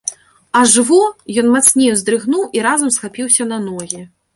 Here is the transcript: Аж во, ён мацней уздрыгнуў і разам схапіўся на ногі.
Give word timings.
Аж 0.61 0.71
во, 0.87 1.01
ён 1.43 1.53
мацней 1.57 1.93
уздрыгнуў 1.99 2.43
і 2.59 2.67
разам 2.69 2.89
схапіўся 3.01 3.51
на 3.57 3.67
ногі. 3.73 4.07